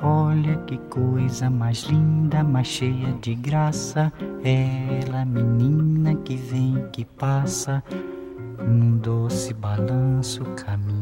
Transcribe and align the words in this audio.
Olha 0.00 0.56
que 0.66 0.78
coisa 0.88 1.50
mais 1.50 1.82
linda, 1.82 2.42
mais 2.42 2.66
cheia 2.66 3.12
de 3.20 3.34
graça. 3.34 4.10
Ela, 4.42 5.22
menina 5.26 6.14
que 6.14 6.34
vem, 6.34 6.88
que 6.92 7.04
passa, 7.04 7.84
num 8.66 8.96
doce 8.96 9.52
balanço, 9.52 10.42
caminho 10.56 11.01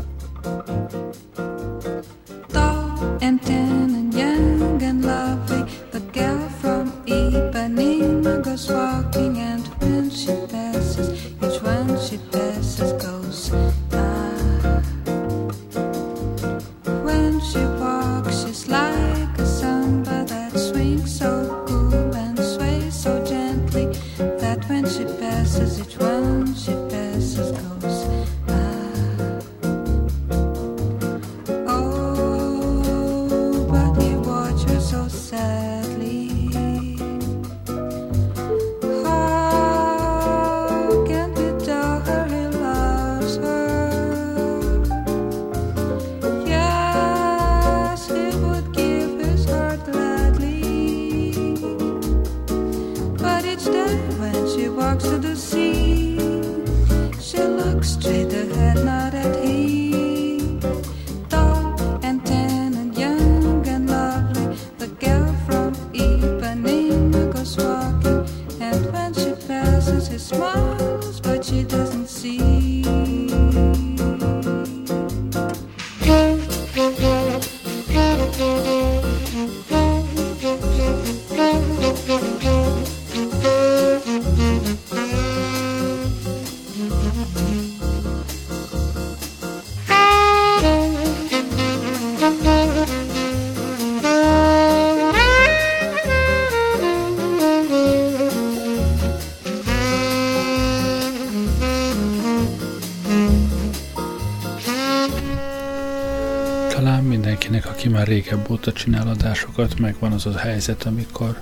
Óta 108.51 108.73
csinál 108.73 109.07
adásokat, 109.07 109.79
meg 109.79 109.95
van 109.99 110.11
az 110.11 110.25
a 110.25 110.37
helyzet, 110.37 110.83
amikor 110.83 111.37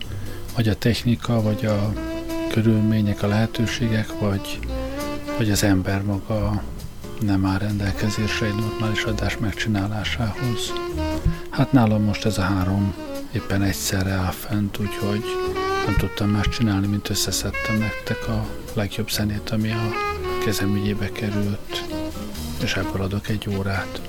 vagy 0.55 0.67
a 0.67 0.75
technika, 0.75 1.41
vagy 1.41 1.65
a 1.65 1.93
körülmények, 2.51 3.23
a 3.23 3.27
lehetőségek, 3.27 4.19
vagy, 4.19 4.59
vagy 5.37 5.51
az 5.51 5.63
ember 5.63 6.03
maga 6.03 6.63
nem 7.21 7.45
áll 7.45 7.57
rendelkezésre 7.57 8.45
egy 8.45 8.55
normális 8.55 9.03
adás 9.03 9.37
megcsinálásához. 9.37 10.73
Hát 11.49 11.71
nálam 11.71 12.03
most 12.03 12.25
ez 12.25 12.37
a 12.37 12.41
három 12.41 12.93
éppen 13.31 13.61
egyszerre 13.61 14.11
áll 14.11 14.31
fent, 14.31 14.79
úgyhogy 14.79 15.23
nem 15.85 15.95
tudtam 15.97 16.29
más 16.29 16.47
csinálni, 16.49 16.87
mint 16.87 17.09
összeszedtem 17.09 17.77
nektek 17.77 18.27
a 18.27 18.45
legjobb 18.73 19.09
zenét, 19.11 19.49
ami 19.49 19.71
a 19.71 19.89
kezem 20.45 20.75
ügyébe 20.75 21.11
került, 21.11 21.83
és 22.63 22.75
ebből 22.75 23.01
adok 23.01 23.29
egy 23.29 23.49
órát. 23.57 24.08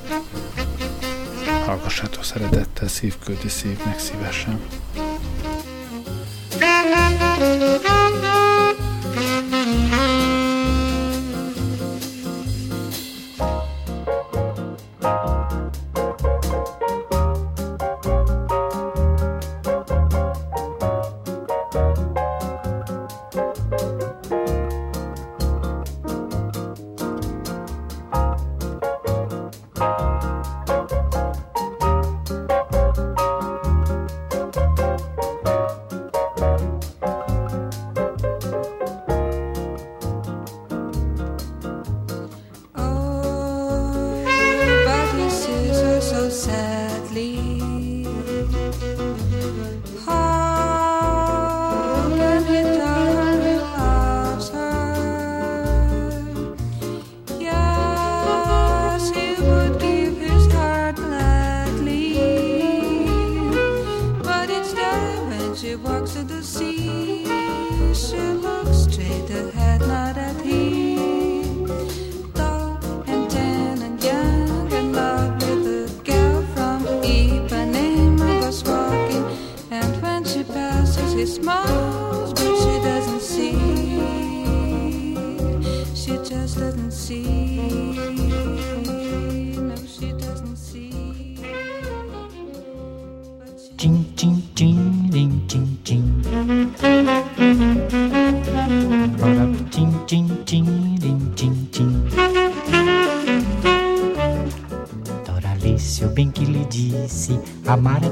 Hallgassátok 1.70 2.24
szeretettel, 2.24 2.88
szívkölti 2.88 3.48
szívnek 3.48 3.98
szívesen. 3.98 4.60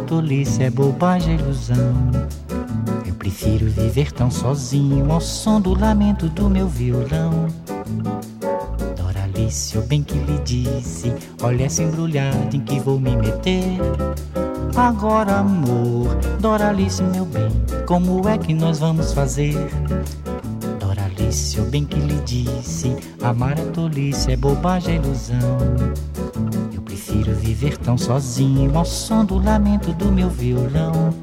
Tolice, 0.09 0.63
é 0.63 0.71
bobagem, 0.71 1.37
é 1.37 1.41
ilusão. 1.41 1.95
Eu 3.07 3.15
prefiro 3.15 3.67
viver 3.67 4.11
tão 4.11 4.31
sozinho 4.31 5.13
ao 5.13 5.21
som 5.21 5.61
do 5.61 5.79
lamento 5.79 6.29
do 6.31 6.49
meu 6.49 6.67
violão. 6.67 7.47
Doralice, 8.97 9.77
eu 9.77 9.83
bem 9.83 10.03
que 10.03 10.15
lhe 10.15 10.39
disse: 10.39 11.13
olha 11.43 11.65
essa 11.65 11.83
embrulhada 11.83 12.57
em 12.57 12.61
que 12.61 12.81
vou 12.81 12.99
me 12.99 13.15
meter. 13.17 13.79
Agora, 14.75 15.41
amor, 15.41 16.15
Doralice, 16.41 17.03
meu 17.03 17.27
bem, 17.27 17.51
como 17.87 18.27
é 18.29 18.39
que 18.39 18.55
nós 18.55 18.79
vamos 18.79 19.13
fazer? 19.13 19.57
Doralice, 20.81 21.59
eu 21.59 21.65
bem 21.67 21.85
que 21.85 22.01
lhe 22.01 22.19
disse: 22.23 22.97
amar 23.23 23.59
é 23.59 23.65
tolice, 23.67 24.33
é 24.33 24.37
bobagem, 24.37 24.95
é 24.95 24.97
ilusão. 24.97 25.59
Prefiro 27.29 27.35
viver 27.35 27.77
tão 27.79 27.99
sozinho 27.99 28.77
ao 28.77 28.85
som 28.85 29.25
do 29.25 29.39
lamento 29.39 29.93
do 29.93 30.11
meu 30.11 30.31
violão. 30.31 31.15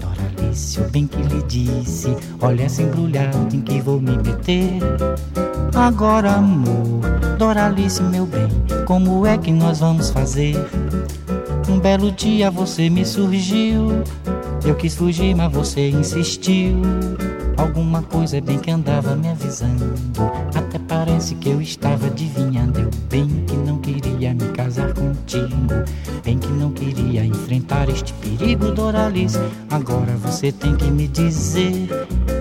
Doralice, 0.00 0.78
eu 0.78 0.90
bem 0.90 1.06
que 1.06 1.16
lhe 1.16 1.42
disse: 1.44 2.14
olha 2.40 2.64
essa 2.64 2.82
embrulhada 2.82 3.38
em 3.54 3.62
que 3.62 3.80
vou 3.80 4.00
me 4.00 4.16
meter. 4.18 4.80
Agora, 5.74 6.32
amor, 6.32 7.00
Doralice, 7.38 8.02
meu 8.02 8.26
bem, 8.26 8.48
como 8.86 9.24
é 9.24 9.38
que 9.38 9.52
nós 9.52 9.80
vamos 9.80 10.10
fazer? 10.10 10.56
Um 11.68 11.78
belo 11.78 12.12
dia 12.12 12.50
você 12.50 12.90
me 12.90 13.04
surgiu. 13.06 14.02
Eu 14.64 14.74
quis 14.74 14.94
fugir, 14.94 15.34
mas 15.34 15.52
você 15.52 15.90
insistiu. 15.90 16.82
Alguma 17.56 18.02
coisa 18.02 18.36
é 18.36 18.40
bem 18.40 18.58
que 18.58 18.70
andava 18.70 19.16
me 19.16 19.28
avisando. 19.28 19.94
Até 20.54 20.78
parece 20.78 21.34
que 21.36 21.48
eu 21.48 21.60
estava 21.60 22.06
adivinhando. 22.06 22.80
Eu 22.80 22.90
bem 23.08 23.26
que 23.46 23.56
não 23.56 23.67
queria 23.92 24.34
me 24.34 24.48
casar 24.52 24.92
contigo. 24.92 25.48
Bem 26.22 26.38
que 26.38 26.48
não 26.48 26.72
queria 26.72 27.24
enfrentar 27.24 27.88
este 27.88 28.12
perigo, 28.14 28.70
Doralice. 28.72 29.38
Agora 29.70 30.12
você 30.16 30.52
tem 30.52 30.76
que 30.76 30.90
me 30.90 31.08
dizer 31.08 31.88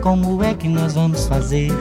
como 0.02 0.44
é 0.44 0.54
que 0.54 0.68
nós 0.68 0.94
vamos 0.96 1.26
fazer. 1.26 1.72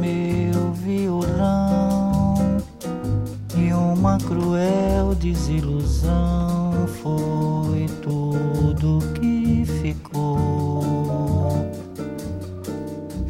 Meu 0.00 0.72
violão 0.72 2.34
e 3.56 3.72
uma 3.72 4.18
cruel 4.18 5.14
desilusão 5.14 6.86
foi 7.02 7.86
tudo 8.02 8.98
que 9.14 9.64
ficou. 9.80 10.72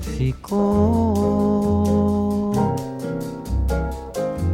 Ficou 0.00 0.94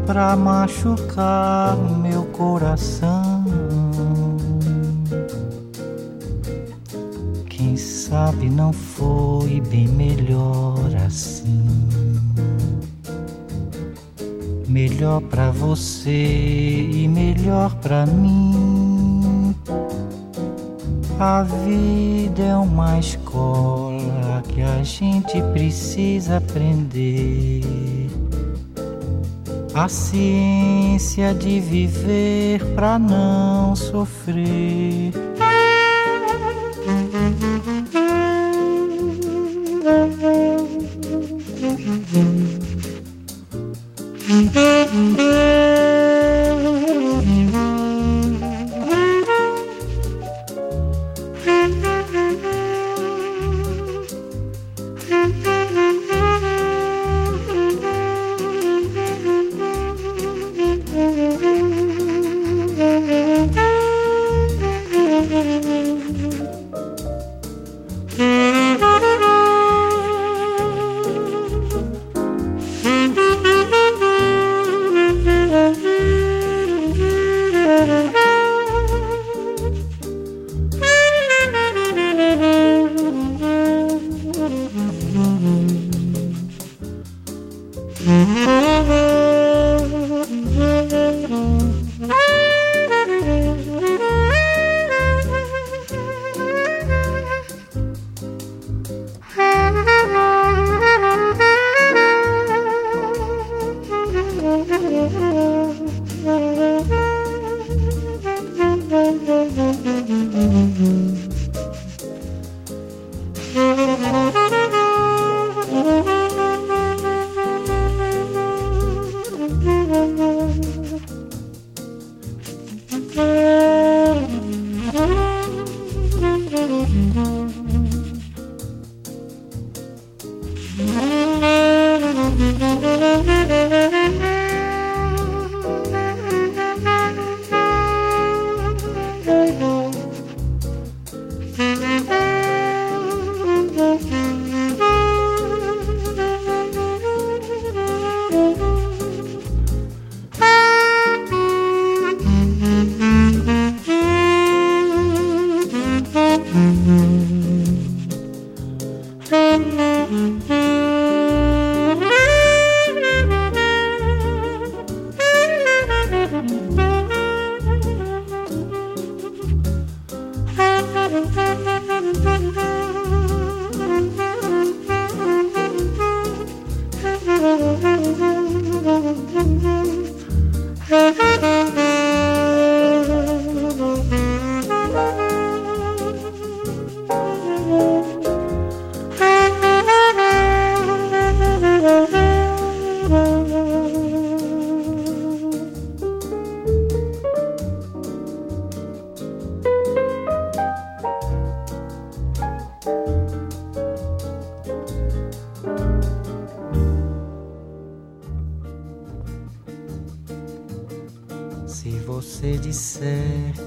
pra 0.06 0.34
machucar 0.36 1.76
meu 1.76 2.24
coração. 2.24 3.19
Sabe 8.10 8.50
não 8.50 8.72
foi 8.72 9.60
bem 9.70 9.86
melhor 9.86 10.90
assim. 11.06 11.64
Melhor 14.66 15.20
pra 15.22 15.52
você 15.52 16.88
e 16.92 17.06
melhor 17.06 17.72
pra 17.76 18.06
mim. 18.06 19.54
A 21.20 21.44
vida 21.44 22.42
é 22.42 22.56
uma 22.56 22.98
escola 22.98 24.42
que 24.48 24.60
a 24.60 24.82
gente 24.82 25.40
precisa 25.52 26.38
aprender. 26.38 28.10
A 29.72 29.88
ciência 29.88 31.32
de 31.32 31.60
viver 31.60 32.64
pra 32.74 32.98
não 32.98 33.76
sofrer. 33.76 35.12
Se 88.20 88.99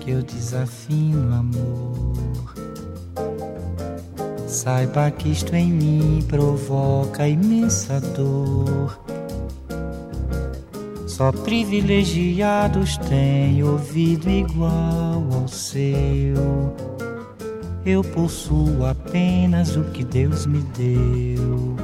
que 0.03 0.11
eu 0.11 0.21
desafino 0.21 1.33
amor, 1.33 2.53
saiba 4.45 5.09
que 5.09 5.29
isto 5.29 5.55
em 5.55 5.71
mim 5.71 6.25
provoca 6.27 7.25
imensa 7.25 8.01
dor. 8.01 8.99
Só 11.07 11.31
privilegiados 11.31 12.97
têm 12.97 13.63
ouvido 13.63 14.29
igual 14.29 15.23
ao 15.31 15.47
seu. 15.47 16.75
Eu 17.85 18.03
possuo 18.03 18.85
apenas 18.85 19.77
o 19.77 19.83
que 19.85 20.03
Deus 20.03 20.45
me 20.45 20.59
deu. 20.77 21.77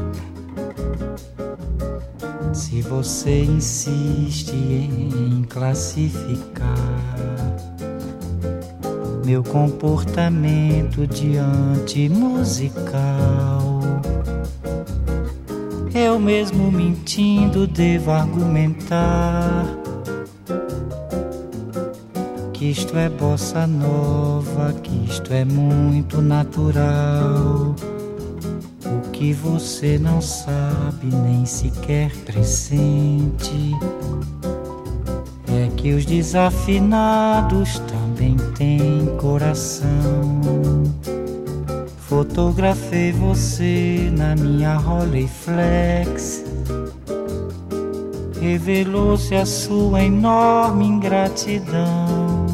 Se 2.54 2.82
você 2.82 3.44
insiste 3.44 4.54
em 4.54 5.44
classificar 5.44 6.79
meu 9.30 9.44
comportamento 9.44 11.06
diante 11.06 12.10
musical, 12.10 13.80
eu 15.94 16.18
mesmo 16.18 16.72
mentindo 16.72 17.68
devo 17.68 18.10
argumentar 18.10 19.68
que 22.52 22.72
isto 22.72 22.98
é 22.98 23.08
bossa 23.08 23.68
nova, 23.68 24.74
que 24.82 25.06
isto 25.06 25.32
é 25.32 25.46
muito 25.46 26.24
natural. 26.24 27.76
O 28.84 29.12
que 29.12 29.32
você 29.32 30.00
não 30.00 30.20
sabe 30.24 31.06
nem 31.06 31.46
sequer 31.46 32.12
pressente 32.26 33.76
que 35.89 35.93
os 35.96 36.05
desafinados 36.05 37.79
também 37.79 38.38
têm 38.55 39.08
coração. 39.17 40.39
Fotografei 41.98 43.12
você 43.12 44.12
na 44.15 44.36
minha 44.36 44.75
Rolleiflex. 44.75 46.46
Revelou-se 48.39 49.34
a 49.34 49.48
sua 49.48 50.03
enorme 50.03 50.86
ingratidão. 50.86 52.46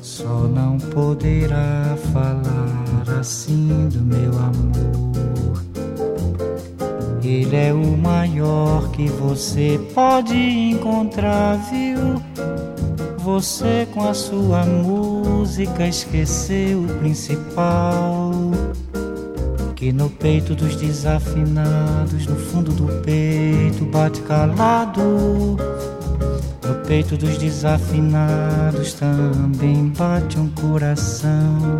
Só 0.00 0.48
não 0.48 0.78
poderá 0.78 1.94
falar 2.10 3.18
assim 3.20 3.88
do 3.90 4.00
meu 4.00 4.32
amor. 4.38 5.13
Ele 7.24 7.56
é 7.56 7.72
o 7.72 7.96
maior 7.96 8.90
que 8.90 9.08
você 9.08 9.80
pode 9.94 10.36
encontrar, 10.36 11.56
viu? 11.70 12.22
Você 13.18 13.88
com 13.94 14.06
a 14.06 14.12
sua 14.12 14.66
música 14.66 15.86
esqueceu 15.86 16.80
o 16.82 16.98
principal. 16.98 18.30
Que 19.74 19.90
no 19.90 20.10
peito 20.10 20.54
dos 20.54 20.76
desafinados, 20.76 22.26
no 22.26 22.36
fundo 22.36 22.70
do 22.72 22.86
peito, 23.00 23.86
bate 23.86 24.20
calado. 24.20 25.56
No 26.62 26.74
peito 26.86 27.16
dos 27.16 27.38
desafinados 27.38 28.92
também 28.92 29.88
bate 29.88 30.38
um 30.38 30.50
coração. 30.50 31.78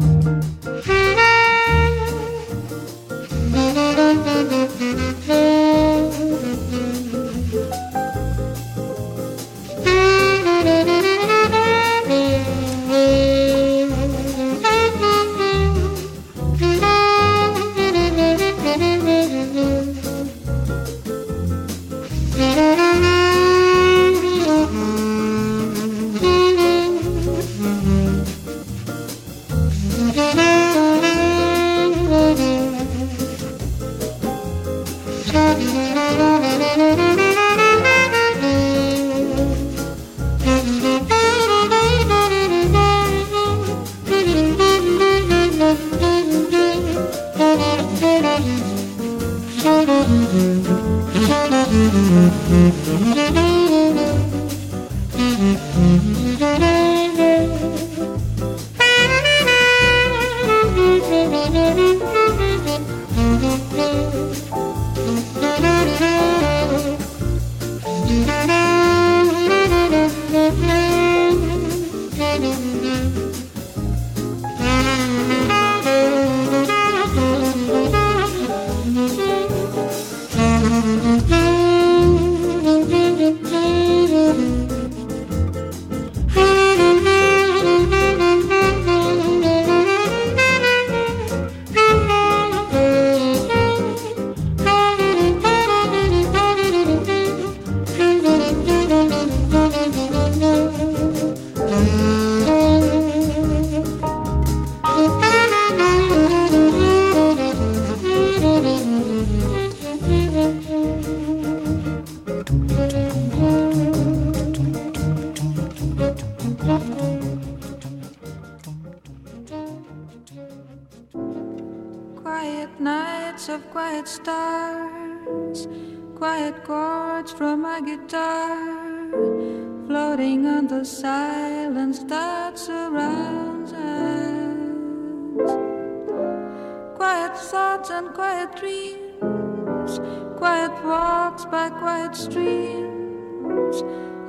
Quiet 141.54 142.16
streams, 142.16 143.82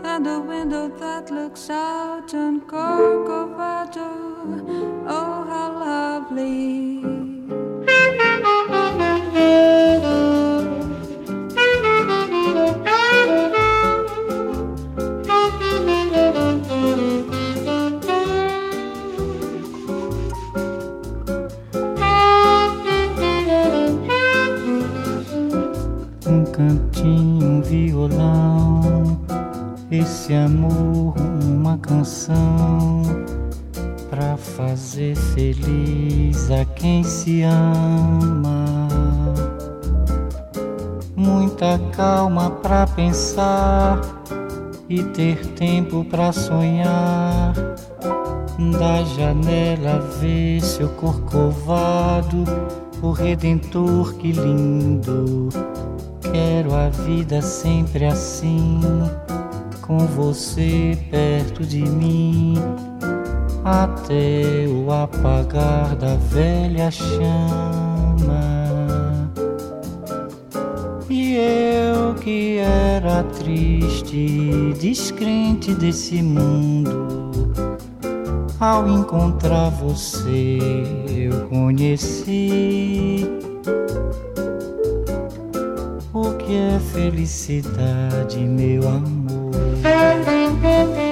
and 0.03 0.27
a 0.27 0.39
window 0.39 0.87
that 0.87 1.31
looks 1.31 1.69
out 1.71 2.33
on 2.33 2.61
Corcovado. 2.61 4.09
Oh, 5.07 5.43
how 5.49 5.71
lovely! 5.73 6.84
Esse 29.99 30.33
amor, 30.33 31.13
uma 31.43 31.77
canção 31.77 33.01
pra 34.09 34.37
fazer 34.37 35.15
feliz 35.15 36.49
a 36.51 36.65
quem 36.65 37.03
se 37.03 37.43
ama. 37.43 38.65
Muita 41.15 41.79
calma 41.95 42.51
pra 42.51 42.85
pensar 42.87 44.01
e 44.89 45.01
ter 45.03 45.45
tempo 45.53 46.03
pra 46.05 46.31
sonhar. 46.31 47.53
Da 48.79 49.03
janela 49.03 49.99
ver 50.19 50.61
seu 50.61 50.89
corcovado, 50.89 52.43
o 53.01 53.11
redentor 53.11 54.13
que 54.15 54.31
lindo. 54.31 55.49
Quero 56.21 56.73
a 56.73 56.89
vida 56.89 57.41
sempre 57.41 58.05
assim, 58.05 58.79
com 59.85 59.99
você 59.99 60.97
perto 61.11 61.63
de 61.63 61.81
mim, 61.81 62.55
até 63.63 64.65
o 64.67 64.91
apagar 64.91 65.95
da 65.95 66.15
velha 66.15 66.89
chama. 66.89 67.35
E 71.07 71.35
eu 71.35 72.15
que 72.15 72.57
era 72.57 73.23
triste, 73.23 74.73
descrente 74.79 75.73
desse 75.75 76.21
mundo, 76.21 77.53
ao 78.59 78.87
encontrar 78.87 79.69
você 79.69 80.57
eu 81.07 81.47
conheci 81.47 83.29
o 86.11 86.33
que 86.37 86.55
é 86.55 86.79
felicidade, 86.79 88.39
meu 88.39 88.87
amor. 88.87 89.24
Thank 89.85 90.97
you. 90.97 91.04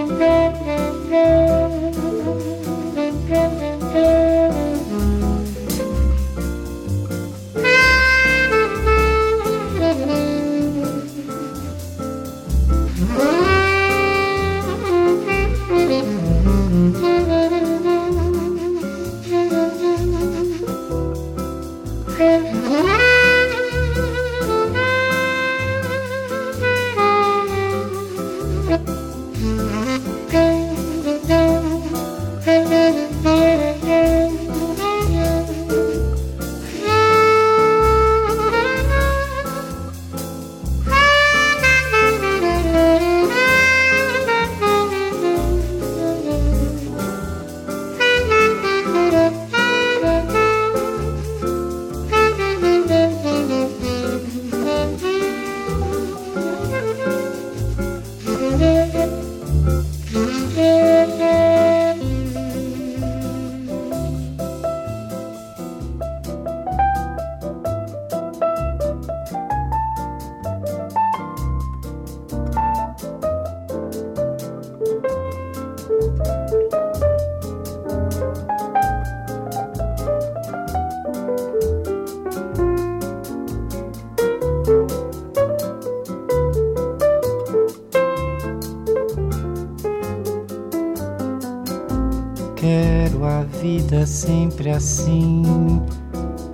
Sempre 94.26 94.70
assim, 94.70 95.44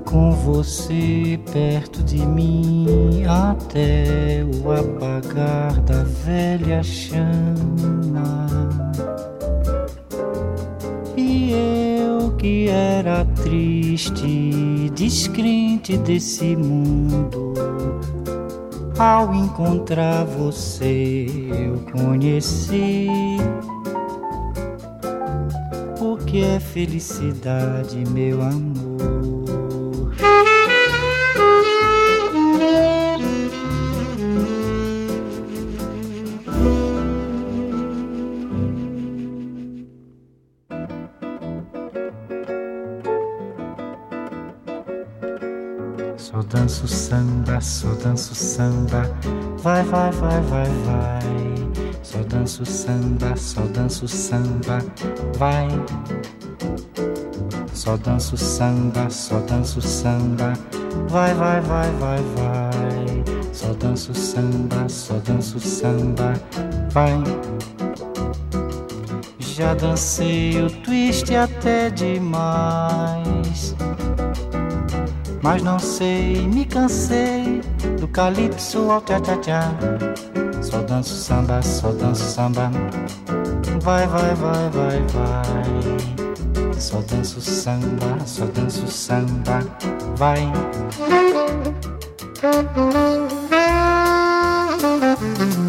com 0.04 0.32
você 0.32 1.40
perto 1.52 2.02
de 2.02 2.26
mim, 2.26 3.24
até 3.28 4.44
o 4.44 4.72
apagar 4.72 5.80
da 5.82 6.04
velha 6.04 6.82
chama. 6.82 8.48
E 11.16 11.52
eu 12.02 12.32
que 12.38 12.70
era 12.70 13.24
triste, 13.44 14.90
descrente 14.96 15.96
desse 15.96 16.56
mundo, 16.56 17.54
ao 18.98 19.36
encontrar 19.36 20.26
você 20.26 21.28
eu 21.52 21.80
conheci 21.92 23.08
felicidade, 26.60 28.04
meu 28.12 28.42
amor. 28.42 29.10
Só 46.18 46.44
danço 46.44 46.88
samba, 46.88 47.60
só 47.60 47.88
danço 47.96 48.36
samba, 48.36 49.02
vai, 49.64 49.84
vai, 49.84 50.12
vai, 50.12 50.42
vai, 50.42 50.66
vai. 50.86 51.20
Só 52.04 52.20
danço 52.24 52.66
samba, 52.66 53.36
só 53.36 53.62
danço 53.62 54.08
samba, 54.08 54.80
vai. 55.38 55.68
Só 57.74 57.98
danço 57.98 58.38
samba, 58.38 59.10
só 59.10 59.40
danço 59.40 59.82
samba. 59.82 60.54
Vai, 61.08 61.34
vai, 61.34 61.62
vai, 61.62 61.92
vai, 61.94 62.20
vai. 62.36 63.24
Só 63.54 63.74
danço 63.74 64.14
samba, 64.14 64.88
só 64.88 65.16
danço 65.26 65.60
samba. 65.60 66.34
Vai. 66.92 67.14
Já 69.40 69.74
dancei 69.74 70.62
o 70.62 70.70
twist 70.70 71.36
até 71.36 71.90
demais. 71.90 73.76
Mas 75.42 75.64
não 75.64 75.80
sei, 75.80 76.48
me 76.48 76.66
cansei 76.66 77.62
do 78.00 78.08
calypso 78.08 78.92
ao 78.92 79.02
tchá-tchá-tchá. 79.02 79.74
Só 80.62 80.82
danço 80.82 81.16
samba, 81.16 81.62
só 81.62 81.92
danço 81.92 82.24
samba. 82.24 82.70
Vai, 83.82 84.06
vai, 84.08 84.36
vai, 84.36 84.70
vai, 84.70 85.00
vai. 85.14 86.19
Só 86.80 87.02
danço 87.02 87.42
samba, 87.42 88.26
só 88.26 88.46
danço 88.46 88.88
samba. 88.88 89.60
Vai. 90.16 90.50
haja 95.40 95.69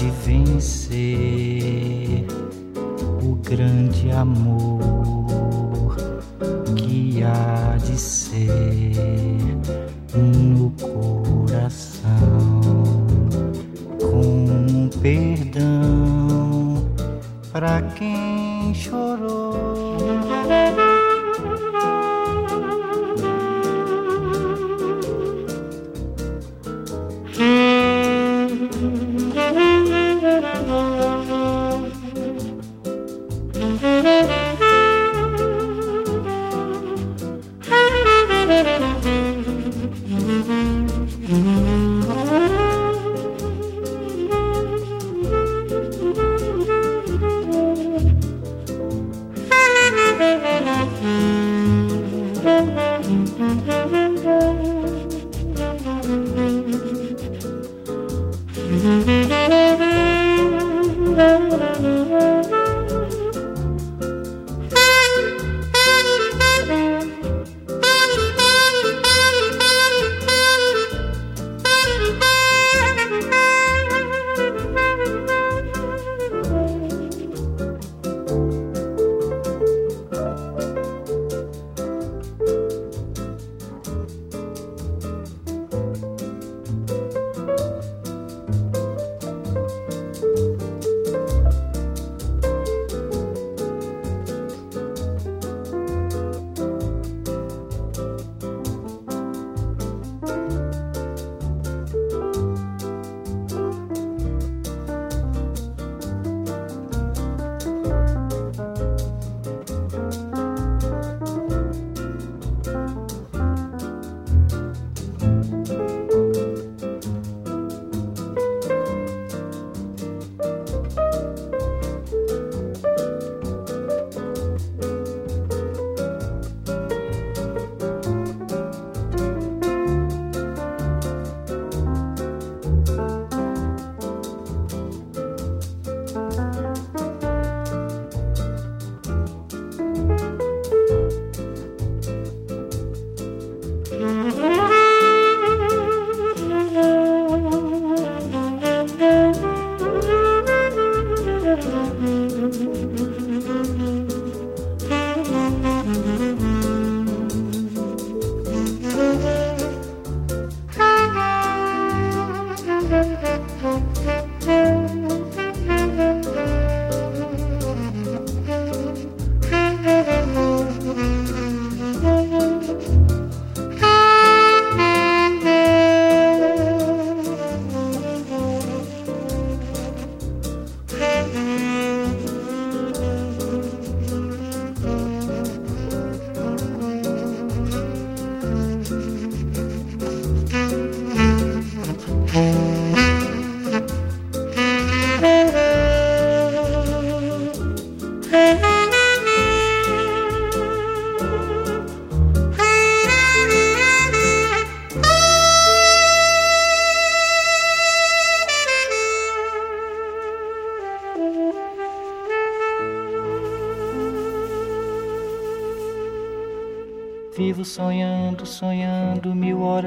de 0.00 0.10
vencer 0.24 0.96
o 3.22 3.34
grande 3.36 4.10
amor 4.10 4.49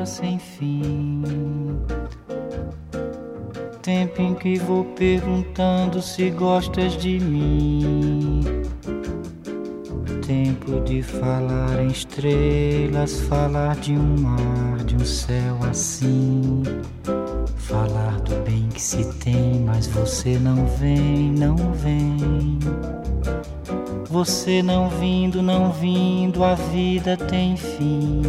Sem 0.05 0.39
fim. 0.39 1.23
Tempo 3.81 4.21
em 4.21 4.33
que 4.33 4.57
vou 4.59 4.85
perguntando 4.85 6.01
se 6.01 6.29
gostas 6.29 6.95
de 6.97 7.19
mim. 7.19 8.41
Tempo 10.25 10.79
de 10.81 11.01
falar 11.01 11.79
em 11.81 11.87
estrelas, 11.87 13.19
falar 13.21 13.75
de 13.75 13.93
um 13.93 14.21
mar, 14.21 14.77
de 14.85 14.95
um 14.95 15.05
céu 15.05 15.57
assim. 15.69 16.63
Falar 17.57 18.19
do 18.21 18.35
bem 18.45 18.69
que 18.69 18.81
se 18.81 19.03
tem, 19.19 19.59
mas 19.65 19.87
você 19.87 20.37
não 20.39 20.65
vem, 20.65 21.31
não 21.31 21.55
vem. 21.73 22.59
Você 24.09 24.61
não 24.63 24.89
vindo, 24.89 25.41
não 25.41 25.71
vindo, 25.71 26.43
a 26.43 26.55
vida 26.55 27.17
tem 27.17 27.57
fim. 27.57 28.21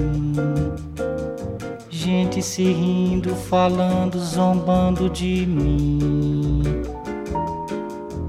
Gente 2.05 2.43
se 2.43 2.62
rindo, 2.62 3.35
falando, 3.35 4.19
zombando 4.19 5.09
de 5.09 5.47
mim. 5.47 6.62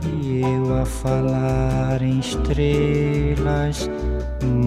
E 0.01 0.39
eu 0.39 0.77
a 0.81 0.85
falar 0.85 2.01
em 2.01 2.17
estrelas, 2.19 3.89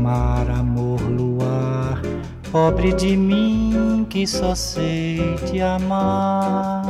mar, 0.03 0.51
amor, 0.51 1.01
luar. 1.01 2.03
Pobre 2.53 2.93
de 2.93 3.17
mim 3.17 4.07
que 4.11 4.27
só 4.27 4.55
sei 4.55 5.37
te 5.47 5.59
amar. 5.63 6.83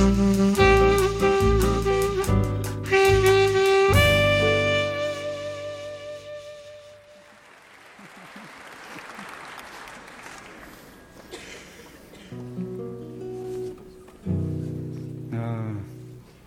Ah, 0.00 0.04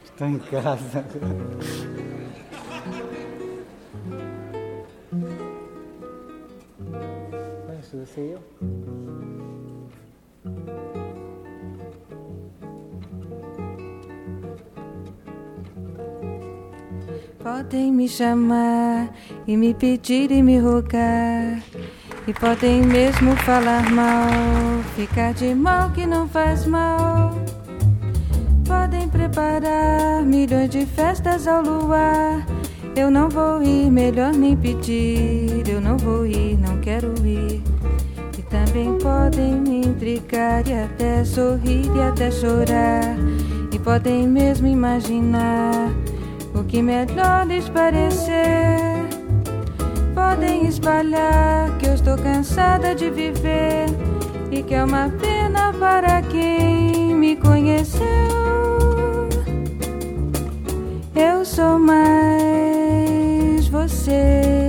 estou 0.05 0.27
em 0.27 0.39
casa. 0.39 1.05
Posso 7.67 8.05
ser 8.05 8.21
eu? 8.21 8.70
Podem 17.71 17.89
me 17.89 18.05
chamar 18.05 19.09
e 19.47 19.55
me 19.55 19.73
pedir 19.73 20.29
e 20.29 20.43
me 20.43 20.59
rogar. 20.59 21.63
E 22.27 22.33
podem 22.33 22.81
mesmo 22.81 23.33
falar 23.45 23.89
mal, 23.91 24.27
ficar 24.93 25.33
de 25.33 25.55
mal 25.55 25.89
que 25.91 26.05
não 26.05 26.27
faz 26.27 26.65
mal. 26.65 27.33
Podem 28.67 29.07
preparar 29.07 30.21
milhões 30.25 30.69
de 30.69 30.85
festas 30.85 31.47
ao 31.47 31.63
luar. 31.63 32.45
Eu 32.93 33.09
não 33.09 33.29
vou 33.29 33.63
ir, 33.63 33.89
melhor 33.89 34.33
nem 34.33 34.57
pedir. 34.57 35.65
Eu 35.65 35.79
não 35.79 35.95
vou 35.95 36.25
ir, 36.25 36.59
não 36.59 36.77
quero 36.81 37.13
ir. 37.25 37.63
E 38.37 38.41
também 38.49 38.97
podem 38.97 39.61
me 39.61 39.87
intrigar 39.87 40.67
e 40.67 40.73
até 40.73 41.23
sorrir 41.23 41.85
e 41.95 42.01
até 42.01 42.29
chorar. 42.31 43.15
E 43.71 43.79
podem 43.79 44.27
mesmo 44.27 44.67
imaginar 44.67 46.00
que 46.71 46.81
melhor 46.81 47.45
lhes 47.45 47.67
parecer. 47.67 49.05
Podem 50.15 50.65
espalhar 50.65 51.77
que 51.77 51.85
eu 51.85 51.93
estou 51.93 52.17
cansada 52.17 52.95
de 52.95 53.09
viver 53.09 53.87
e 54.49 54.63
que 54.63 54.73
é 54.73 54.83
uma 54.83 55.09
pena 55.19 55.73
para 55.73 56.21
quem 56.21 57.13
me 57.13 57.35
conheceu. 57.35 58.07
Eu 61.13 61.43
sou 61.43 61.77
mais 61.77 62.07
você 63.67 64.60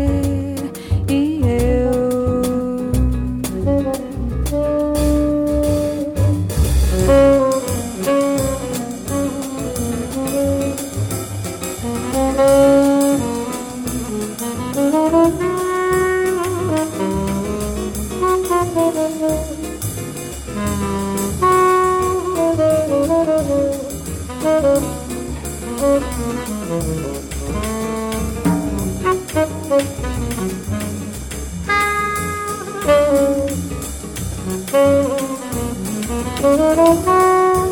Podem 36.42 37.04
me 37.04 37.71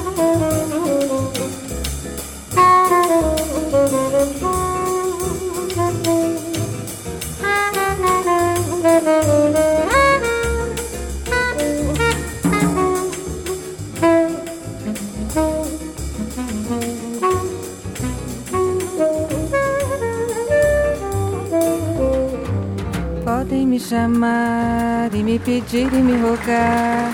chamar 23.91 25.13
e 25.13 25.21
me 25.21 25.37
pedir 25.37 25.93
e 25.93 26.01
me 26.01 26.17
rogar. 26.23 27.13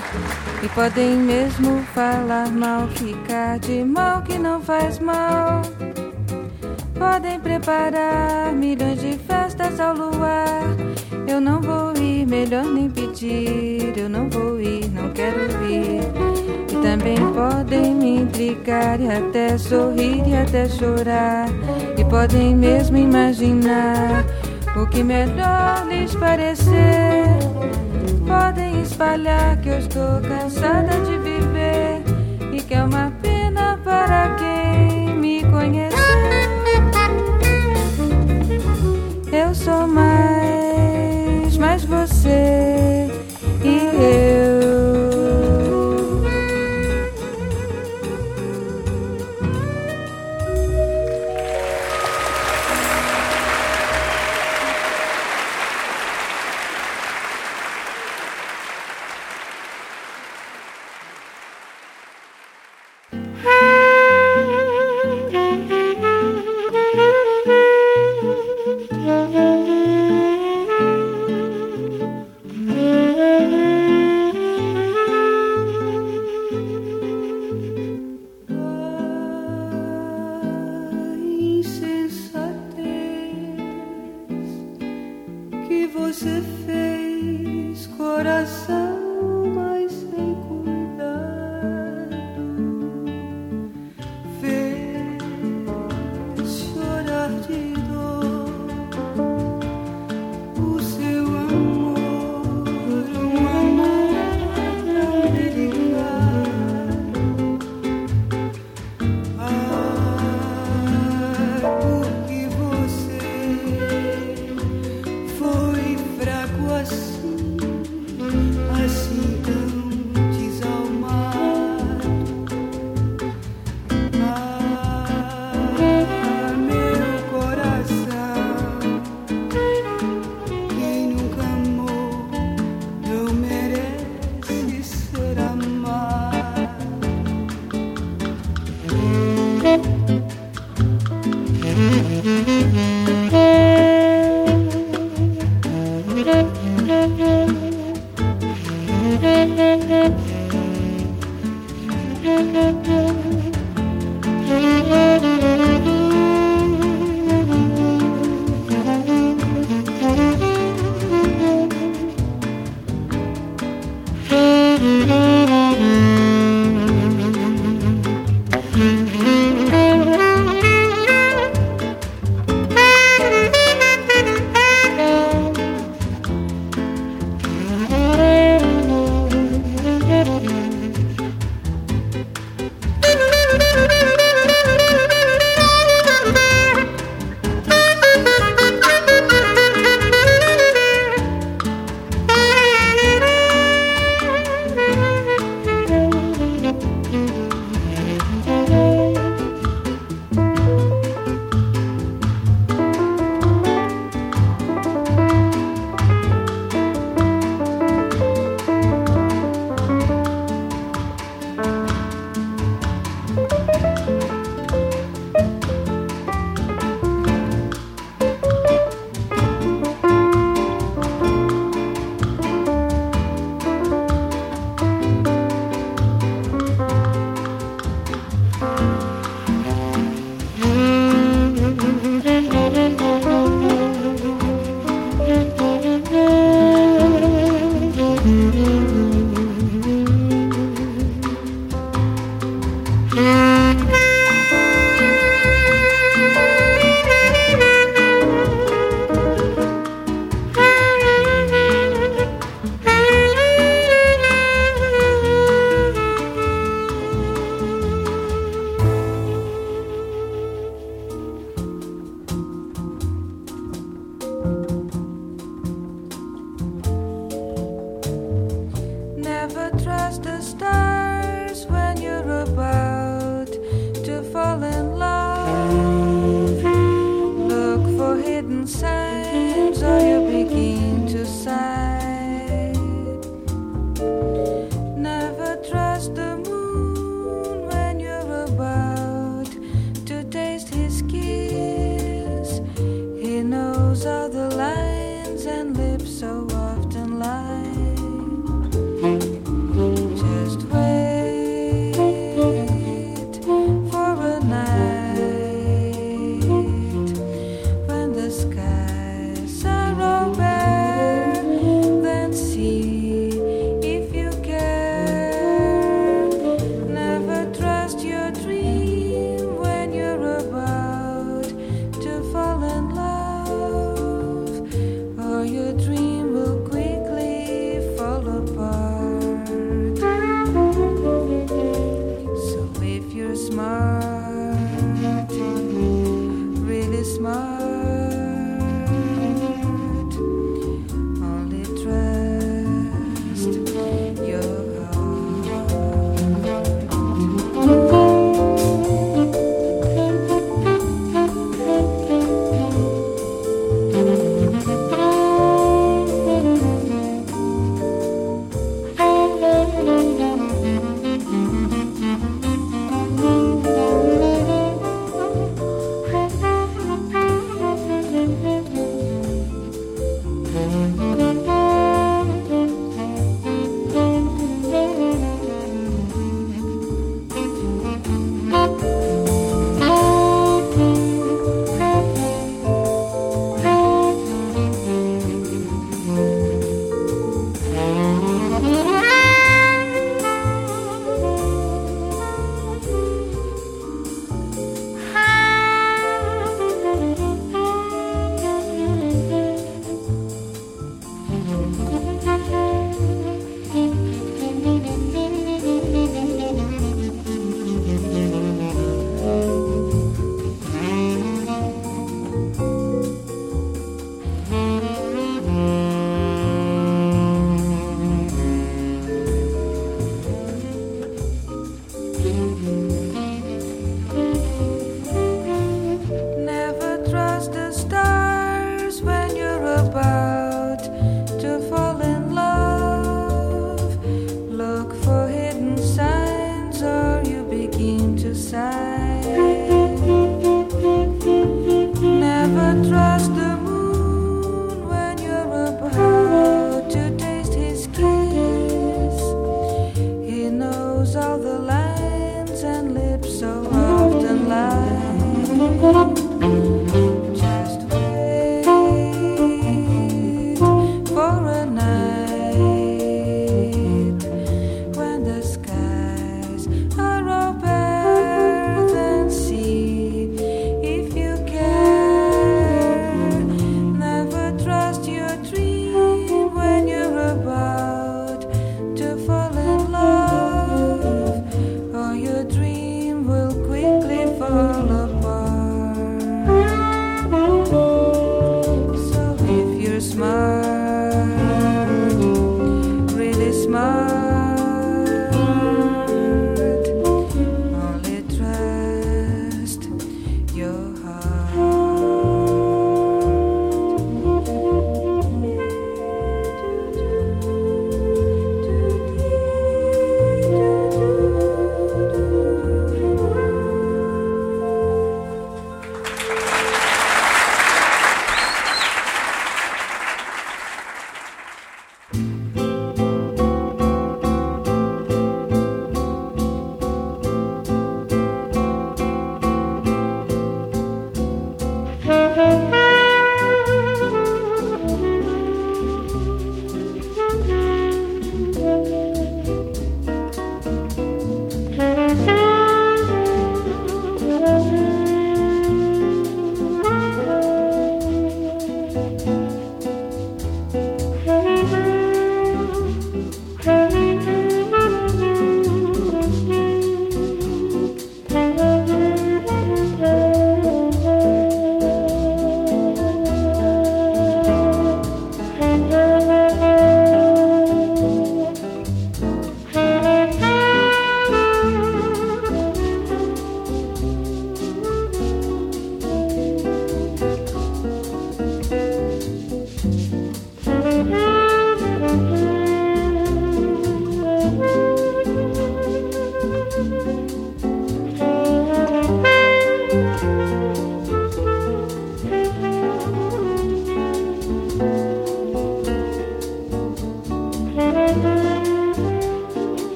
E 0.61 0.69
podem 0.69 1.17
mesmo 1.17 1.81
falar 1.95 2.51
mal, 2.51 2.87
ficar 2.89 3.57
de 3.57 3.83
mal 3.83 4.21
que 4.21 4.37
não 4.37 4.61
faz 4.61 4.99
mal. 4.99 5.63
Podem 6.93 7.39
preparar 7.39 8.53
milhões 8.53 9.01
de 9.01 9.13
festas 9.17 9.79
ao 9.79 9.95
luar. 9.95 10.61
Eu 11.27 11.41
não 11.41 11.59
vou 11.61 11.93
ir, 11.97 12.27
melhor 12.27 12.65
nem 12.65 12.91
pedir. 12.91 13.97
Eu 13.97 14.07
não 14.07 14.29
vou 14.29 14.61
ir, 14.61 14.87
não 14.91 15.09
quero 15.13 15.45
ir. 15.65 16.01
E 16.71 16.75
também 16.83 17.17
podem 17.33 17.95
me 17.95 18.19
intrigar 18.21 18.99
e 19.01 19.09
até 19.09 19.57
sorrir 19.57 20.21
e 20.27 20.35
até 20.35 20.69
chorar. 20.69 21.47
E 21.97 22.05
podem 22.05 22.55
mesmo 22.55 22.97
imaginar 22.97 24.23
o 24.81 24.85
que 24.87 25.03
melhor 25.03 25.85
lhes 25.87 26.13
parecer. 26.15 27.25
Podem 28.25 28.81
espalhar 28.81 29.57
que 29.57 29.69
eu 29.69 29.79
estou 29.79 30.21
cansada 30.21 30.99
de 31.05 31.17
viver 31.17 32.03
e 32.53 32.61
que 32.61 32.75
é 32.75 32.83
uma 32.83 33.11
pena 33.21 33.79
para 33.83 34.35
quem 34.35 35.15
me 35.15 35.43
conheceu. 35.45 35.97
Eu 39.31 39.55
sou 39.55 39.87
mais, 39.87 41.57
mais 41.57 41.83
você 41.83 42.76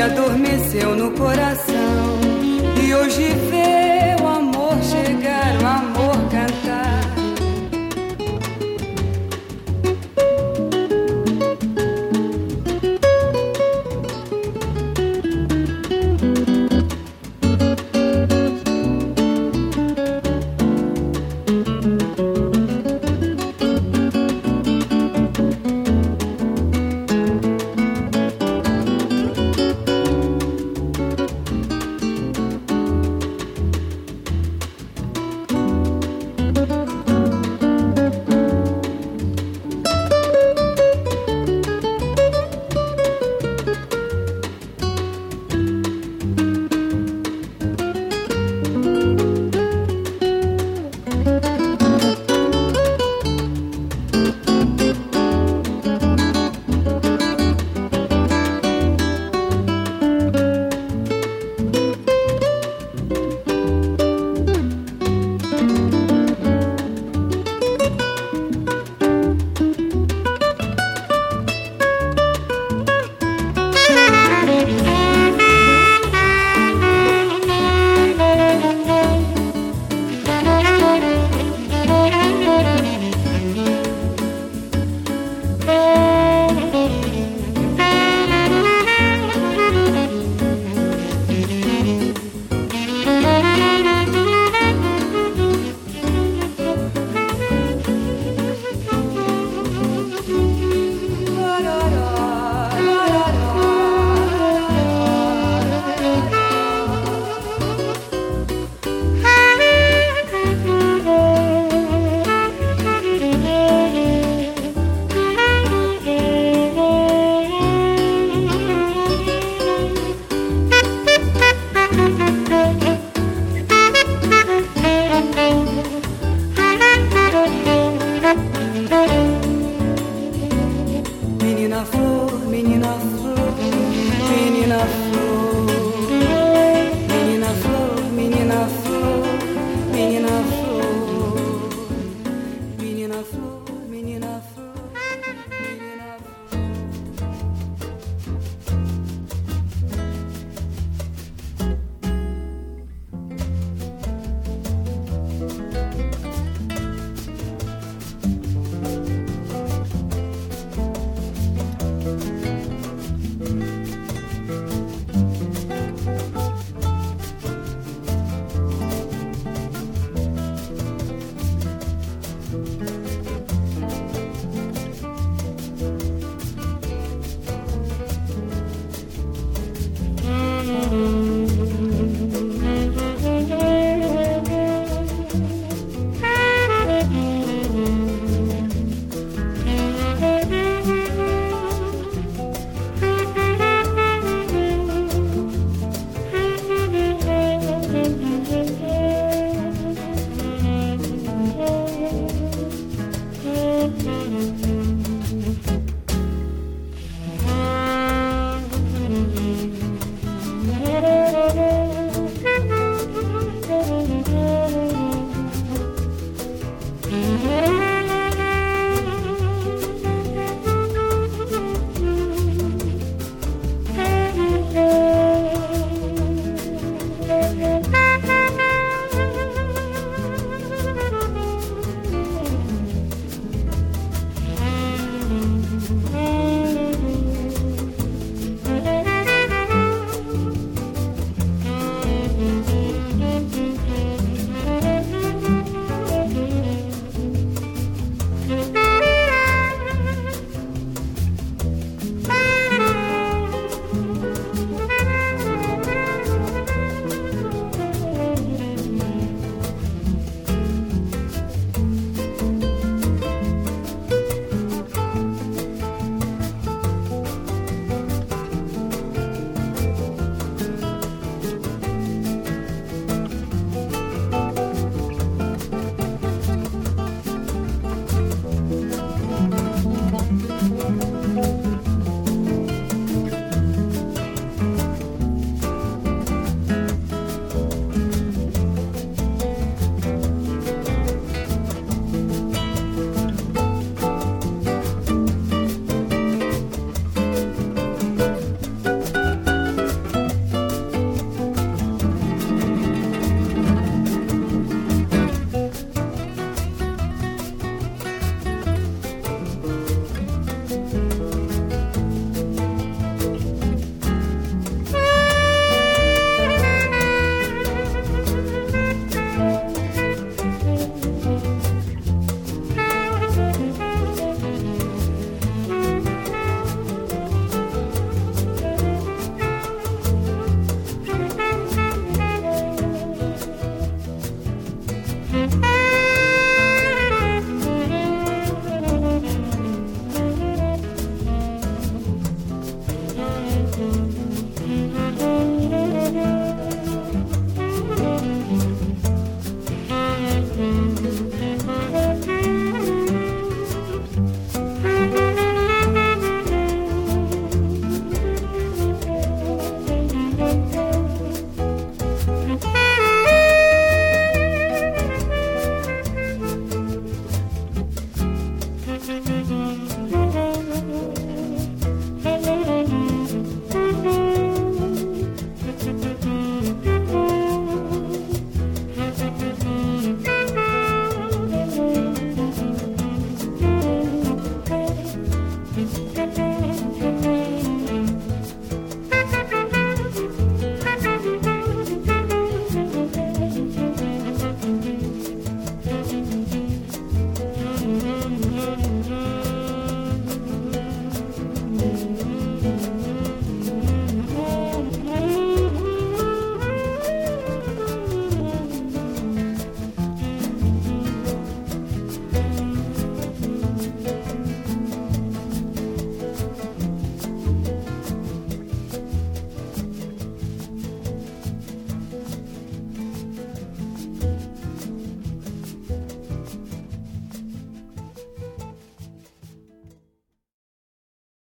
adormeceu 0.00 0.94
no 0.94 1.10
coração. 1.12 2.20
E 2.82 2.94
hoje 2.94 3.28
vê 3.50 3.81